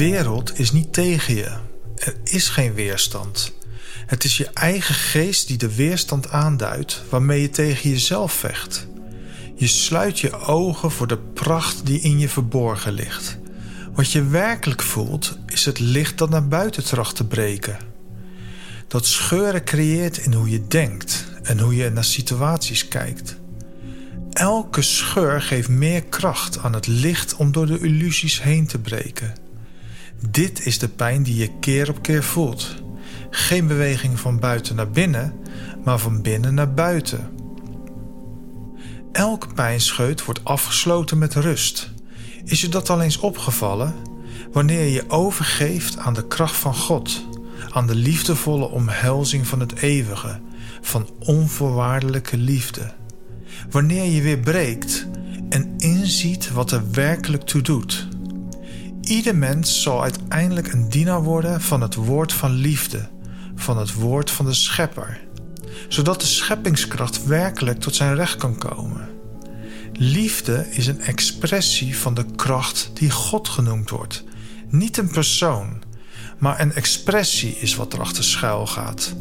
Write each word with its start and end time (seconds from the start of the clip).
wereld 0.00 0.58
is 0.58 0.72
niet 0.72 0.92
tegen 0.92 1.34
je. 1.34 1.50
Er 1.94 2.14
is 2.24 2.48
geen 2.48 2.74
weerstand. 2.74 3.52
Het 4.06 4.24
is 4.24 4.36
je 4.36 4.46
eigen 4.46 4.94
geest 4.94 5.46
die 5.46 5.56
de 5.56 5.74
weerstand 5.74 6.30
aanduidt 6.30 7.02
waarmee 7.08 7.40
je 7.40 7.50
tegen 7.50 7.90
jezelf 7.90 8.32
vecht. 8.32 8.86
Je 9.54 9.66
sluit 9.66 10.20
je 10.20 10.38
ogen 10.38 10.90
voor 10.90 11.06
de 11.06 11.18
pracht 11.18 11.86
die 11.86 12.00
in 12.00 12.18
je 12.18 12.28
verborgen 12.28 12.92
ligt. 12.92 13.38
Wat 13.94 14.12
je 14.12 14.24
werkelijk 14.24 14.82
voelt 14.82 15.38
is 15.46 15.64
het 15.64 15.78
licht 15.78 16.18
dat 16.18 16.30
naar 16.30 16.48
buiten 16.48 16.84
tracht 16.84 17.16
te 17.16 17.26
breken. 17.26 17.78
Dat 18.88 19.06
scheuren 19.06 19.64
creëert 19.64 20.16
in 20.16 20.32
hoe 20.32 20.50
je 20.50 20.66
denkt 20.66 21.26
en 21.42 21.58
hoe 21.58 21.76
je 21.76 21.90
naar 21.90 22.04
situaties 22.04 22.88
kijkt. 22.88 23.36
Elke 24.30 24.82
scheur 24.82 25.42
geeft 25.42 25.68
meer 25.68 26.04
kracht 26.04 26.58
aan 26.58 26.72
het 26.72 26.86
licht 26.86 27.36
om 27.36 27.52
door 27.52 27.66
de 27.66 27.78
illusies 27.78 28.42
heen 28.42 28.66
te 28.66 28.78
breken. 28.78 29.48
Dit 30.28 30.66
is 30.66 30.78
de 30.78 30.88
pijn 30.88 31.22
die 31.22 31.36
je 31.36 31.50
keer 31.60 31.88
op 31.88 32.02
keer 32.02 32.24
voelt. 32.24 32.74
Geen 33.30 33.66
beweging 33.66 34.20
van 34.20 34.38
buiten 34.38 34.76
naar 34.76 34.90
binnen, 34.90 35.34
maar 35.84 35.98
van 35.98 36.22
binnen 36.22 36.54
naar 36.54 36.74
buiten. 36.74 37.30
Elke 39.12 39.46
pijnscheut 39.54 40.24
wordt 40.24 40.44
afgesloten 40.44 41.18
met 41.18 41.34
rust. 41.34 41.90
Is 42.44 42.60
je 42.60 42.68
dat 42.68 42.90
al 42.90 43.00
eens 43.00 43.18
opgevallen? 43.18 43.94
Wanneer 44.52 44.80
je 44.80 44.92
je 44.92 45.10
overgeeft 45.10 45.98
aan 45.98 46.14
de 46.14 46.26
kracht 46.26 46.56
van 46.56 46.74
God, 46.74 47.26
aan 47.70 47.86
de 47.86 47.94
liefdevolle 47.94 48.68
omhelzing 48.68 49.46
van 49.46 49.60
het 49.60 49.76
eeuwige, 49.76 50.40
van 50.80 51.08
onvoorwaardelijke 51.18 52.36
liefde. 52.36 52.92
Wanneer 53.70 54.04
je 54.04 54.22
weer 54.22 54.38
breekt 54.38 55.06
en 55.48 55.74
inziet 55.76 56.50
wat 56.50 56.70
er 56.70 56.90
werkelijk 56.90 57.42
toe 57.42 57.62
doet. 57.62 58.08
Ieder 59.10 59.36
mens 59.36 59.82
zal 59.82 60.02
uiteindelijk 60.02 60.72
een 60.72 60.88
dienaar 60.88 61.22
worden 61.22 61.60
van 61.60 61.80
het 61.80 61.94
woord 61.94 62.32
van 62.32 62.52
liefde, 62.52 63.08
van 63.54 63.78
het 63.78 63.92
woord 63.92 64.30
van 64.30 64.44
de 64.44 64.54
schepper, 64.54 65.20
zodat 65.88 66.20
de 66.20 66.26
scheppingskracht 66.26 67.24
werkelijk 67.24 67.80
tot 67.80 67.94
zijn 67.94 68.14
recht 68.14 68.36
kan 68.36 68.58
komen. 68.58 69.08
Liefde 69.92 70.66
is 70.70 70.86
een 70.86 71.00
expressie 71.00 71.96
van 71.96 72.14
de 72.14 72.24
kracht 72.36 72.90
die 72.94 73.10
God 73.10 73.48
genoemd 73.48 73.90
wordt. 73.90 74.24
Niet 74.68 74.96
een 74.96 75.10
persoon, 75.10 75.82
maar 76.38 76.60
een 76.60 76.74
expressie 76.74 77.56
is 77.58 77.74
wat 77.74 77.92
erachter 77.92 78.24
schuil 78.24 78.66
gaat. 78.66 79.14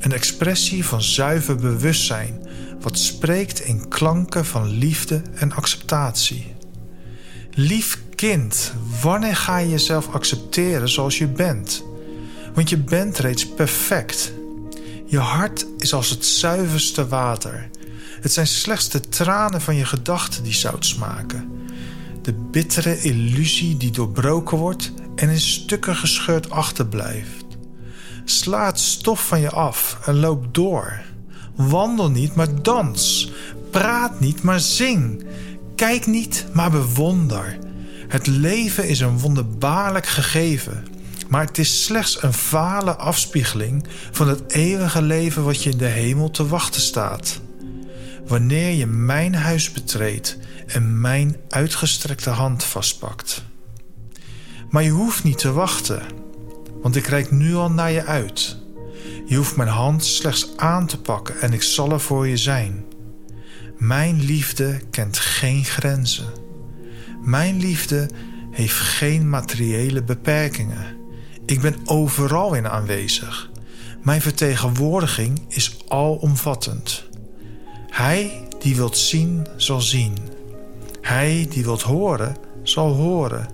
Een 0.00 0.12
expressie 0.12 0.84
van 0.84 1.02
zuiver 1.02 1.56
bewustzijn, 1.56 2.48
wat 2.80 2.98
spreekt 2.98 3.60
in 3.60 3.88
klanken 3.88 4.46
van 4.46 4.66
liefde 4.68 5.22
en 5.34 5.52
acceptatie. 5.52 6.54
Lief 7.50 7.98
kind, 8.14 8.72
wanneer 9.02 9.36
ga 9.36 9.58
je 9.58 9.68
jezelf 9.68 10.08
accepteren 10.08 10.88
zoals 10.88 11.18
je 11.18 11.26
bent? 11.26 11.84
Want 12.54 12.70
je 12.70 12.76
bent 12.78 13.18
reeds 13.18 13.48
perfect. 13.48 14.32
Je 15.06 15.18
hart 15.18 15.66
is 15.78 15.94
als 15.94 16.10
het 16.10 16.24
zuiverste 16.24 17.08
water. 17.08 17.70
Het 18.20 18.32
zijn 18.32 18.46
slechts 18.46 18.88
de 18.88 19.00
tranen 19.00 19.60
van 19.60 19.74
je 19.76 19.84
gedachten 19.84 20.42
die 20.42 20.54
zout 20.54 20.86
smaken. 20.86 21.50
De 22.22 22.32
bittere 22.32 23.00
illusie 23.00 23.76
die 23.76 23.90
doorbroken 23.90 24.58
wordt 24.58 24.92
en 25.14 25.28
in 25.28 25.40
stukken 25.40 25.96
gescheurd 25.96 26.50
achterblijft. 26.50 27.44
Sla 28.24 28.66
het 28.66 28.80
stof 28.80 29.26
van 29.26 29.40
je 29.40 29.50
af 29.50 29.98
en 30.04 30.20
loop 30.20 30.54
door. 30.54 31.00
Wandel 31.54 32.10
niet, 32.10 32.34
maar 32.34 32.62
dans. 32.62 33.32
Praat 33.70 34.20
niet, 34.20 34.42
maar 34.42 34.60
zing. 34.60 35.24
Kijk 35.74 36.06
niet, 36.06 36.46
maar 36.52 36.70
bewonder. 36.70 37.58
Het 38.16 38.26
leven 38.26 38.88
is 38.88 39.00
een 39.00 39.18
wonderbaarlijk 39.18 40.06
gegeven, 40.06 40.86
maar 41.28 41.46
het 41.46 41.58
is 41.58 41.84
slechts 41.84 42.22
een 42.22 42.32
vale 42.32 42.96
afspiegeling 42.96 43.86
van 44.10 44.28
het 44.28 44.52
eeuwige 44.52 45.02
leven 45.02 45.44
wat 45.44 45.62
je 45.62 45.70
in 45.70 45.78
de 45.78 45.84
hemel 45.84 46.30
te 46.30 46.46
wachten 46.46 46.80
staat. 46.80 47.40
Wanneer 48.26 48.70
je 48.70 48.86
mijn 48.86 49.34
huis 49.34 49.72
betreedt 49.72 50.38
en 50.66 51.00
mijn 51.00 51.36
uitgestrekte 51.48 52.30
hand 52.30 52.64
vastpakt. 52.64 53.42
Maar 54.70 54.82
je 54.82 54.90
hoeft 54.90 55.24
niet 55.24 55.38
te 55.38 55.52
wachten, 55.52 56.02
want 56.82 56.96
ik 56.96 57.06
reik 57.06 57.30
nu 57.30 57.54
al 57.54 57.70
naar 57.70 57.90
je 57.90 58.04
uit. 58.04 58.56
Je 59.26 59.36
hoeft 59.36 59.56
mijn 59.56 59.68
hand 59.68 60.04
slechts 60.04 60.56
aan 60.56 60.86
te 60.86 61.00
pakken 61.00 61.40
en 61.40 61.52
ik 61.52 61.62
zal 61.62 61.92
er 61.92 62.00
voor 62.00 62.26
je 62.26 62.36
zijn. 62.36 62.84
Mijn 63.78 64.22
liefde 64.22 64.80
kent 64.90 65.18
geen 65.18 65.64
grenzen. 65.64 66.45
Mijn 67.26 67.56
liefde 67.56 68.08
heeft 68.50 68.74
geen 68.74 69.28
materiële 69.28 70.02
beperkingen. 70.02 70.96
Ik 71.46 71.60
ben 71.60 71.76
overal 71.84 72.54
in 72.54 72.68
aanwezig. 72.68 73.50
Mijn 74.02 74.20
vertegenwoordiging 74.20 75.44
is 75.48 75.76
alomvattend. 75.88 77.08
Hij 77.90 78.48
die 78.58 78.76
wilt 78.76 78.98
zien, 78.98 79.46
zal 79.56 79.80
zien. 79.80 80.16
Hij 81.00 81.46
die 81.50 81.64
wilt 81.64 81.82
horen, 81.82 82.36
zal 82.62 82.94
horen. 82.94 83.48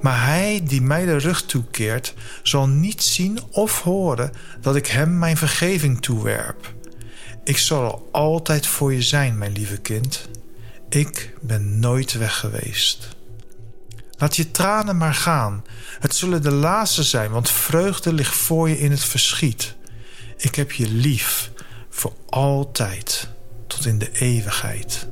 Maar 0.00 0.24
hij 0.24 0.60
die 0.64 0.82
mij 0.82 1.04
de 1.04 1.16
rug 1.16 1.42
toekeert, 1.42 2.14
zal 2.42 2.68
niet 2.68 3.02
zien 3.02 3.38
of 3.50 3.82
horen 3.82 4.32
dat 4.60 4.76
ik 4.76 4.86
hem 4.86 5.18
mijn 5.18 5.36
vergeving 5.36 6.00
toewerp. 6.00 6.74
Ik 7.44 7.58
zal 7.58 7.84
er 7.84 7.98
altijd 8.12 8.66
voor 8.66 8.92
je 8.92 9.02
zijn, 9.02 9.38
mijn 9.38 9.52
lieve 9.52 9.80
kind. 9.80 10.28
Ik 10.88 11.34
ben 11.40 11.78
nooit 11.78 12.12
weg 12.12 12.38
geweest. 12.38 13.08
Laat 14.18 14.36
je 14.36 14.50
tranen 14.50 14.96
maar 14.96 15.14
gaan. 15.14 15.64
Het 15.98 16.14
zullen 16.14 16.42
de 16.42 16.52
laatste 16.52 17.02
zijn, 17.02 17.30
want 17.30 17.50
vreugde 17.50 18.12
ligt 18.12 18.34
voor 18.34 18.68
je 18.68 18.78
in 18.78 18.90
het 18.90 19.04
verschiet. 19.04 19.74
Ik 20.36 20.54
heb 20.54 20.72
je 20.72 20.88
lief 20.88 21.50
voor 21.90 22.12
altijd, 22.28 23.28
tot 23.66 23.86
in 23.86 23.98
de 23.98 24.10
eeuwigheid. 24.12 25.06